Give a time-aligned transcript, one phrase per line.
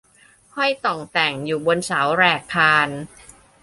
[0.55, 2.89] ห้อยต่องแต่งอยู่บนเสาแหรกคาน